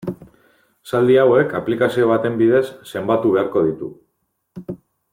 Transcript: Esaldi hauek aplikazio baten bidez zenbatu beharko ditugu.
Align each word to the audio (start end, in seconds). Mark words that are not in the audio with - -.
Esaldi 0.87 1.17
hauek 1.25 1.53
aplikazio 1.59 2.09
baten 2.13 2.39
bidez 2.41 2.65
zenbatu 2.95 3.35
beharko 3.37 3.65
ditugu. 3.71 4.75